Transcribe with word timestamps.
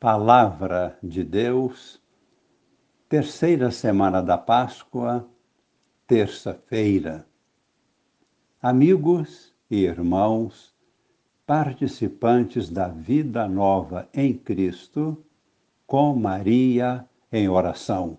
Palavra 0.00 0.98
de 1.02 1.22
Deus, 1.22 2.00
terceira 3.06 3.70
semana 3.70 4.22
da 4.22 4.38
Páscoa, 4.38 5.28
terça-feira. 6.06 7.26
Amigos 8.62 9.54
e 9.70 9.84
irmãos, 9.84 10.74
participantes 11.46 12.70
da 12.70 12.88
vida 12.88 13.46
nova 13.46 14.08
em 14.14 14.32
Cristo, 14.32 15.22
com 15.86 16.16
Maria 16.16 17.06
em 17.30 17.50
oração. 17.50 18.16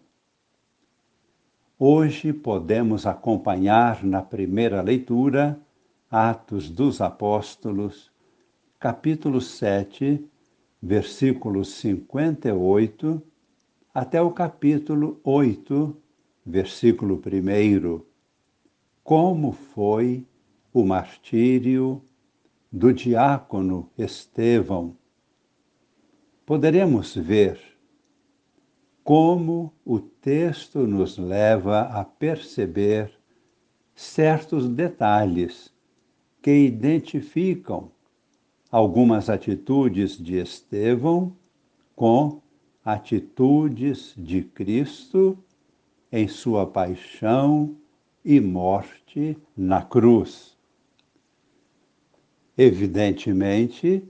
Hoje 1.79 2.31
podemos 2.31 3.07
acompanhar 3.07 4.03
na 4.03 4.21
primeira 4.21 4.83
leitura 4.83 5.59
Atos 6.11 6.69
dos 6.69 7.01
Apóstolos, 7.01 8.11
capítulo 8.79 9.41
7, 9.41 10.29
versículos 10.81 11.75
58 11.75 13.21
até 13.93 14.21
o 14.21 14.31
capítulo 14.31 15.19
8, 15.23 15.95
versículo 16.45 17.21
1. 17.23 18.01
Como 19.03 19.51
foi 19.51 20.25
o 20.73 20.83
martírio 20.83 22.01
do 22.71 22.91
diácono 22.91 23.91
Estevão? 23.97 24.97
Poderemos 26.45 27.15
ver 27.15 27.59
como 29.03 29.73
o 29.85 29.99
texto 29.99 30.87
nos 30.87 31.17
leva 31.17 31.81
a 31.81 32.03
perceber 32.03 33.11
certos 33.93 34.67
detalhes 34.67 35.73
que 36.41 36.51
identificam 36.51 37.91
algumas 38.71 39.29
atitudes 39.29 40.17
de 40.17 40.37
Estevão 40.37 41.35
com 41.95 42.41
atitudes 42.83 44.13
de 44.17 44.43
Cristo 44.43 45.37
em 46.11 46.27
sua 46.27 46.65
paixão 46.65 47.75
e 48.23 48.39
morte 48.39 49.37
na 49.57 49.81
cruz. 49.81 50.57
Evidentemente, 52.57 54.03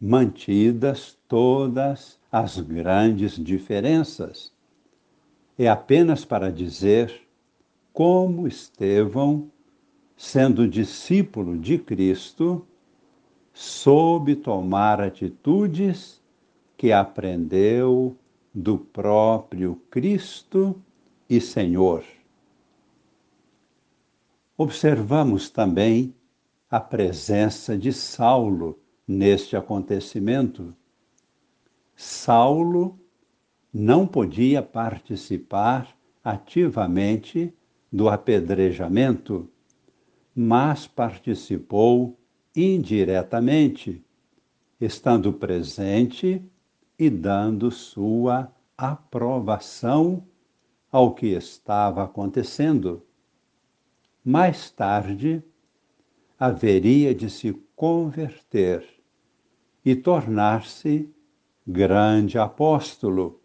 mantidas 0.00 1.18
todas 1.26 2.18
as 2.30 2.60
grandes 2.60 3.32
diferenças. 3.32 4.52
É 5.58 5.68
apenas 5.68 6.24
para 6.24 6.52
dizer 6.52 7.12
como 7.92 8.46
Estevão, 8.46 9.50
sendo 10.16 10.68
discípulo 10.68 11.58
de 11.58 11.78
Cristo, 11.78 12.64
soube 13.60 14.36
tomar 14.36 15.00
atitudes 15.00 16.22
que 16.76 16.92
aprendeu 16.92 18.16
do 18.54 18.78
próprio 18.78 19.82
Cristo 19.90 20.80
e 21.28 21.40
Senhor. 21.40 22.04
Observamos 24.56 25.50
também 25.50 26.14
a 26.70 26.78
presença 26.78 27.76
de 27.76 27.92
Saulo 27.92 28.78
neste 29.04 29.56
acontecimento. 29.56 30.72
Saulo 31.96 32.96
não 33.74 34.06
podia 34.06 34.62
participar 34.62 35.96
ativamente 36.22 37.52
do 37.92 38.08
apedrejamento, 38.08 39.50
mas 40.32 40.86
participou 40.86 42.17
indiretamente, 42.58 44.04
estando 44.80 45.32
presente 45.32 46.42
e 46.98 47.08
dando 47.08 47.70
sua 47.70 48.52
aprovação 48.76 50.26
ao 50.90 51.14
que 51.14 51.28
estava 51.28 52.02
acontecendo. 52.02 53.06
Mais 54.24 54.72
tarde, 54.72 55.40
haveria 56.36 57.14
de 57.14 57.30
se 57.30 57.52
converter 57.76 58.84
e 59.84 59.94
tornar-se 59.94 61.08
grande 61.64 62.38
apóstolo, 62.38 63.40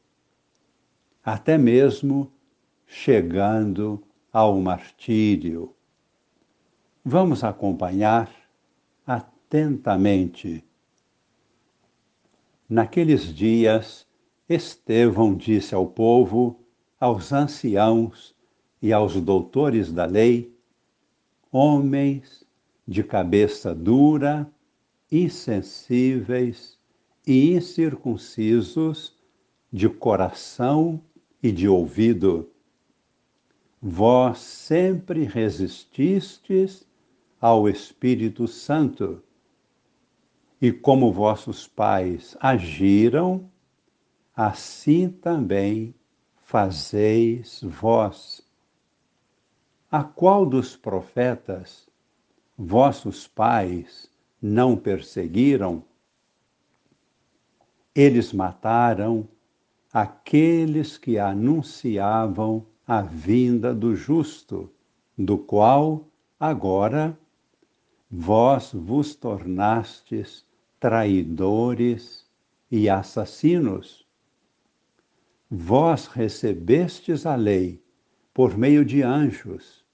até 1.24 1.56
mesmo 1.56 2.32
chegando 2.88 4.02
ao 4.32 4.60
martírio. 4.60 5.76
Vamos 7.06 7.44
acompanhar 7.44 8.43
atentamente. 9.54 10.64
Naqueles 12.68 13.32
dias, 13.32 14.08
Estevão 14.50 15.36
disse 15.36 15.76
ao 15.76 15.86
povo, 15.86 16.60
aos 17.00 17.32
anciãos 17.32 18.36
e 18.82 18.92
aos 18.92 19.14
doutores 19.22 19.92
da 19.92 20.06
lei: 20.06 20.52
Homens 21.52 22.44
de 22.88 23.04
cabeça 23.04 23.76
dura, 23.76 24.50
insensíveis 25.12 26.80
e 27.26 27.54
incircuncisos 27.54 29.16
de 29.72 29.88
coração 29.88 31.00
e 31.44 31.52
de 31.52 31.68
ouvido. 31.68 32.50
Vós 33.80 34.40
sempre 34.40 35.26
resististes 35.26 36.88
ao 37.40 37.70
Espírito 37.70 38.48
Santo. 38.48 39.22
E 40.64 40.72
como 40.72 41.12
vossos 41.12 41.68
pais 41.68 42.38
agiram, 42.40 43.52
assim 44.34 45.10
também 45.10 45.94
fazeis 46.38 47.60
vós. 47.62 48.42
A 49.92 50.06
qual 50.06 50.46
dos 50.46 50.78
profetas 50.78 51.90
vossos 52.58 53.28
pais 53.28 54.10
não 54.42 54.78
perseguiram? 54.78 55.84
Eles 57.94 58.32
mataram 58.32 59.28
aqueles 59.92 60.98
que 60.98 61.20
anunciavam 61.20 62.66
a 62.88 63.02
vinda 63.02 63.76
do 63.76 63.98
justo, 63.98 64.72
do 65.18 65.38
qual 65.38 66.08
agora 66.40 67.20
vós 68.10 68.72
vos 68.72 69.14
tornastes 69.14 70.46
traidores 70.84 72.30
e 72.70 72.90
assassinos. 72.90 74.06
Vós 75.50 76.08
recebestes 76.08 77.26
a 77.26 77.36
lei 77.38 77.82
por 78.34 78.58
meio 78.58 78.84
de 78.84 79.02
anjos 79.02 79.86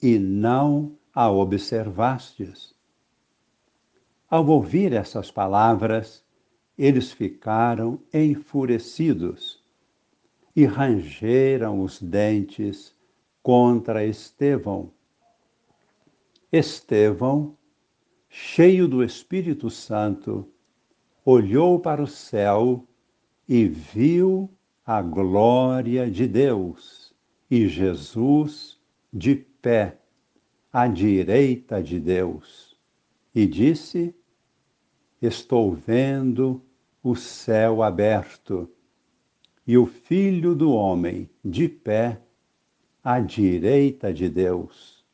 e 0.00 0.16
não 0.16 0.96
a 1.12 1.28
observastes. 1.28 2.72
Ao 4.30 4.46
ouvir 4.46 4.92
essas 4.92 5.28
palavras, 5.28 6.24
eles 6.78 7.10
ficaram 7.10 8.00
enfurecidos 8.14 9.60
e 10.54 10.64
rangeram 10.64 11.82
os 11.82 12.00
dentes 12.00 12.94
contra 13.42 14.06
Estevão. 14.06 14.92
Estevão 16.52 17.57
cheio 18.28 18.86
do 18.86 19.02
Espírito 19.02 19.70
Santo, 19.70 20.48
olhou 21.24 21.80
para 21.80 22.02
o 22.02 22.06
céu 22.06 22.86
e 23.48 23.66
viu 23.66 24.50
a 24.84 25.02
glória 25.02 26.10
de 26.10 26.26
Deus 26.26 27.14
e 27.50 27.66
Jesus 27.66 28.78
de 29.12 29.34
pé 29.34 29.98
à 30.72 30.86
direita 30.86 31.82
de 31.82 31.98
Deus. 31.98 32.76
E 33.34 33.46
disse: 33.46 34.14
Estou 35.20 35.72
vendo 35.72 36.62
o 37.02 37.16
céu 37.16 37.82
aberto 37.82 38.68
e 39.66 39.76
o 39.76 39.86
Filho 39.86 40.54
do 40.54 40.72
Homem 40.72 41.28
de 41.44 41.68
pé 41.68 42.20
à 43.02 43.20
direita 43.20 44.12
de 44.12 44.28
Deus. 44.28 45.04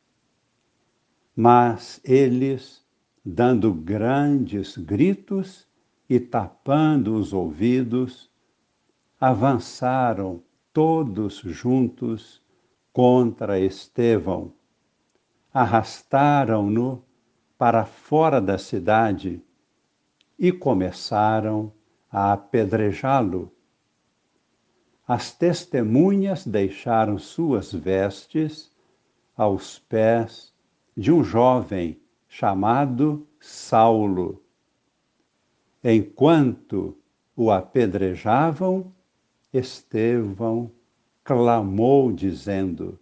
Mas 1.35 1.99
eles 2.03 2.84
dando 3.25 3.73
grandes 3.73 4.77
gritos 4.77 5.67
e 6.07 6.19
tapando 6.19 7.15
os 7.15 7.33
ouvidos, 7.33 8.29
avançaram 9.19 10.43
todos 10.71 11.37
juntos 11.37 12.39
contra 12.93 13.59
Estevão. 13.59 14.53
Arrastaram-no 15.51 17.03
para 17.57 17.83
fora 17.83 18.39
da 18.39 18.59
cidade 18.59 19.41
e 20.37 20.51
começaram 20.51 21.73
a 22.11 22.33
apedrejá-lo. 22.33 23.51
As 25.07 25.31
testemunhas 25.31 26.45
deixaram 26.45 27.17
suas 27.17 27.73
vestes 27.73 28.71
aos 29.35 29.79
pés 29.79 30.53
de 30.95 31.11
um 31.11 31.23
jovem 31.23 31.99
chamado 32.37 33.25
Saulo. 33.39 34.43
Enquanto 35.81 36.97
o 37.33 37.49
apedrejavam, 37.49 38.93
Estevão 39.53 40.69
clamou, 41.23 42.11
dizendo: 42.11 42.99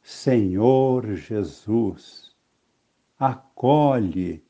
Senhor 0.00 1.16
Jesus, 1.16 2.32
acolhe 3.18 4.40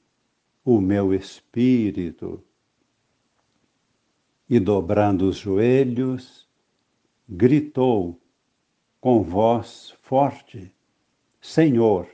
o 0.63 0.79
meu 0.79 1.15
espírito. 1.15 2.45
E 4.51 4.61
dobrando 4.61 5.27
os 5.31 5.39
joelhos, 5.39 6.47
gritou 7.27 8.21
com 9.01 9.23
voz 9.23 9.95
forte: 10.03 10.71
Senhor, 11.41 12.07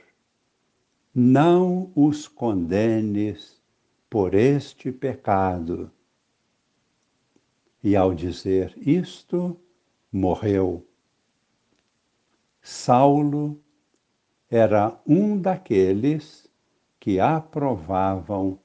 não 1.13 1.91
os 1.95 2.27
condenes 2.27 3.61
por 4.09 4.33
este 4.33 4.91
pecado. 4.91 5.91
E 7.83 7.95
ao 7.95 8.13
dizer 8.13 8.73
isto, 8.77 9.59
morreu. 10.11 10.85
Saulo 12.61 13.59
era 14.49 14.99
um 15.05 15.39
daqueles 15.39 16.49
que 16.99 17.19
aprovavam 17.19 18.59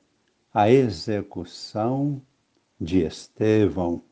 a 0.53 0.71
execução 0.71 2.21
de 2.81 3.01
Estevão. 3.05 4.03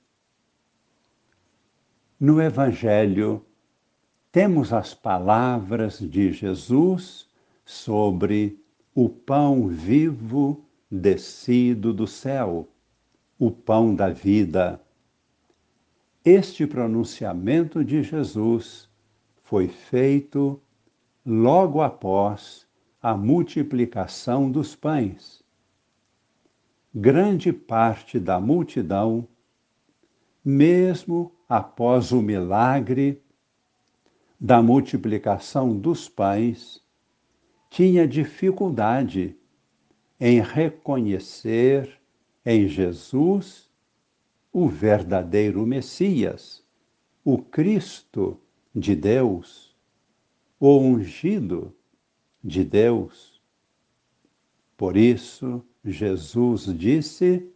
No 2.18 2.40
Evangelho, 2.40 3.44
temos 4.30 4.72
as 4.72 4.94
palavras 4.94 5.98
de 5.98 6.32
Jesus 6.32 7.28
sobre 7.72 8.60
o 8.94 9.08
pão 9.08 9.66
vivo 9.66 10.64
descido 10.90 11.92
do 11.92 12.06
céu, 12.06 12.68
o 13.38 13.50
pão 13.50 13.94
da 13.94 14.10
vida. 14.10 14.80
Este 16.22 16.66
pronunciamento 16.66 17.82
de 17.82 18.02
Jesus 18.02 18.88
foi 19.42 19.68
feito 19.68 20.60
logo 21.24 21.80
após 21.80 22.66
a 23.00 23.16
multiplicação 23.16 24.50
dos 24.50 24.76
pães. 24.76 25.42
Grande 26.94 27.52
parte 27.54 28.20
da 28.20 28.38
multidão, 28.38 29.26
mesmo 30.44 31.32
após 31.48 32.12
o 32.12 32.20
milagre 32.20 33.20
da 34.38 34.62
multiplicação 34.62 35.74
dos 35.74 36.08
pães, 36.08 36.81
tinha 37.72 38.06
dificuldade 38.06 39.34
em 40.20 40.42
reconhecer 40.42 41.98
em 42.44 42.68
Jesus 42.68 43.66
o 44.52 44.68
verdadeiro 44.68 45.66
Messias, 45.66 46.62
o 47.24 47.38
Cristo 47.38 48.38
de 48.74 48.94
Deus, 48.94 49.74
o 50.60 50.78
ungido 50.80 51.74
de 52.44 52.62
Deus. 52.62 53.40
Por 54.76 54.94
isso, 54.94 55.64
Jesus 55.82 56.66
disse: 56.76 57.50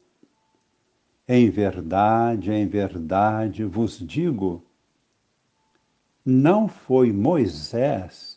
Em 1.28 1.50
verdade, 1.50 2.50
em 2.52 2.66
verdade 2.66 3.64
vos 3.64 3.98
digo, 3.98 4.64
não 6.24 6.66
foi 6.66 7.12
Moisés 7.12 8.35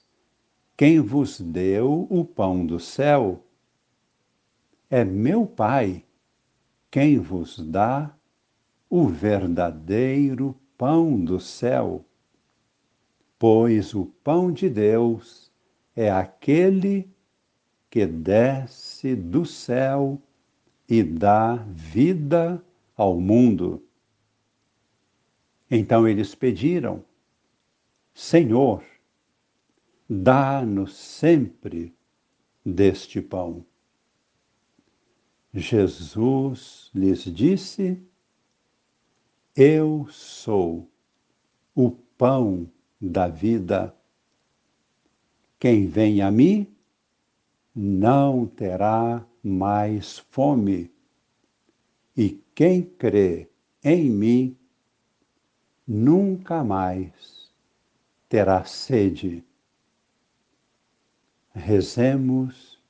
quem 0.79 1.01
vos 1.01 1.41
deu 1.41 2.07
o 2.09 2.23
pão 2.23 2.65
do 2.65 2.79
céu, 2.79 3.43
é 4.89 5.03
meu 5.03 5.45
Pai 5.45 6.05
quem 6.89 7.19
vos 7.19 7.59
dá 7.59 8.15
o 8.89 9.05
verdadeiro 9.05 10.55
pão 10.77 11.19
do 11.19 11.37
céu. 11.37 12.05
Pois 13.37 13.93
o 13.93 14.05
pão 14.23 14.53
de 14.53 14.69
Deus 14.69 15.51
é 15.93 16.09
aquele 16.09 17.11
que 17.89 18.05
desce 18.05 19.17
do 19.17 19.45
céu 19.45 20.17
e 20.87 21.03
dá 21.03 21.55
vida 21.67 22.63
ao 22.95 23.19
mundo. 23.19 23.83
Então 25.69 26.07
eles 26.07 26.33
pediram: 26.33 27.03
Senhor, 28.13 28.81
dá-nos 30.09 30.95
sempre 30.95 31.95
deste 32.65 33.21
pão. 33.21 33.63
Jesus 35.53 36.89
lhes 36.95 37.23
disse: 37.23 38.01
Eu 39.55 40.07
sou 40.09 40.89
o 41.75 41.91
pão 41.91 42.67
da 42.99 43.27
vida. 43.27 43.95
Quem 45.59 45.85
vem 45.85 46.21
a 46.21 46.31
mim 46.31 46.67
não 47.75 48.47
terá 48.47 49.25
mais 49.43 50.17
fome, 50.17 50.91
e 52.15 52.41
quem 52.55 52.81
crê 52.81 53.49
em 53.83 54.09
mim 54.09 54.57
nunca 55.87 56.63
mais 56.63 57.51
terá 58.27 58.63
sede. 58.63 59.43
Rezemos 61.69 62.81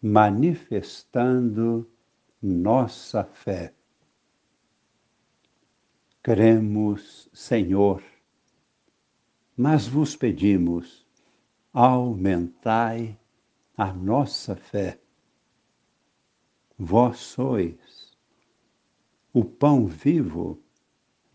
manifestando 0.00 1.86
nossa 2.42 3.22
fé. 3.22 3.74
Cremos, 6.22 7.28
Senhor, 7.34 8.02
mas 9.54 9.86
vos 9.86 10.16
pedimos, 10.16 11.06
aumentai 11.70 13.20
a 13.76 13.92
nossa 13.92 14.56
fé. 14.56 14.98
Vós 16.78 17.18
sois 17.18 18.16
o 19.34 19.44
pão 19.44 19.84
vivo 19.84 20.58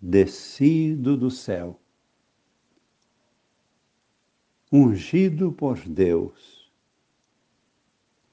descido 0.01 1.15
do 1.15 1.30
céu, 1.30 1.80
ungido 4.72 5.52
por 5.52 5.80
Deus 5.80 6.72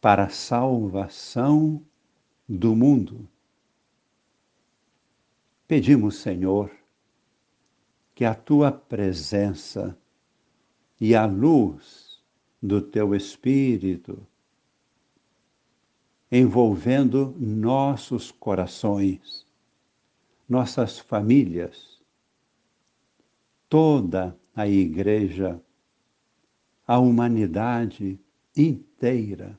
para 0.00 0.24
a 0.24 0.28
salvação 0.28 1.82
do 2.48 2.74
mundo. 2.76 3.28
Pedimos, 5.66 6.16
Senhor, 6.16 6.70
que 8.14 8.24
a 8.24 8.34
tua 8.34 8.70
presença 8.70 9.96
e 11.00 11.14
a 11.14 11.24
luz 11.24 12.22
do 12.62 12.80
teu 12.82 13.14
Espírito, 13.14 14.26
envolvendo 16.30 17.34
nossos 17.38 18.30
corações, 18.30 19.46
nossas 20.48 20.98
famílias, 20.98 22.02
toda 23.68 24.38
a 24.54 24.68
Igreja, 24.68 25.60
a 26.86 26.98
humanidade 26.98 28.20
inteira, 28.56 29.58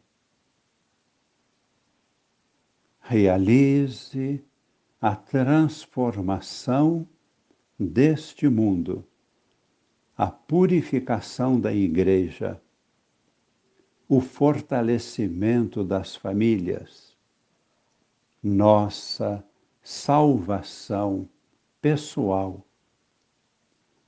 realize 3.01 4.43
a 5.01 5.15
transformação 5.15 7.07
deste 7.77 8.47
mundo, 8.47 9.05
a 10.17 10.27
purificação 10.27 11.59
da 11.59 11.73
Igreja, 11.73 12.61
o 14.07 14.21
fortalecimento 14.21 15.83
das 15.83 16.15
famílias, 16.15 17.17
nossa 18.41 19.43
salvação 19.81 21.27
pessoal, 21.81 22.65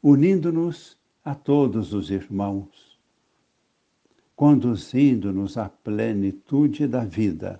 unindo-nos 0.02 0.98
a 1.24 1.36
todos 1.36 1.94
os 1.94 2.10
irmãos, 2.10 2.87
conduzindo-nos 4.38 5.58
à 5.58 5.68
plenitude 5.68 6.88
da 6.88 7.04
vida 7.04 7.60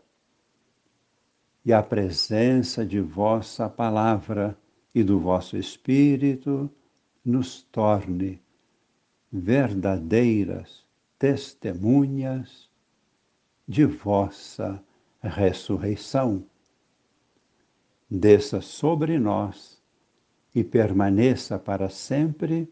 e 1.66 1.74
a 1.74 1.82
presença 1.82 2.86
de 2.86 3.02
vossa 3.02 3.68
palavra 3.68 4.56
e 4.94 5.04
do 5.04 5.20
vosso 5.20 5.58
Espírito 5.58 6.70
nos 7.26 7.64
torne 7.64 8.40
verdadeiras 9.34 10.86
testemunhas 11.18 12.70
de 13.68 13.84
vossa 13.84 14.82
ressurreição. 15.20 16.46
Desça 18.08 18.62
sobre 18.62 19.18
nós 19.18 19.82
e 20.54 20.64
permaneça 20.64 21.58
para 21.58 21.90
sempre 21.90 22.72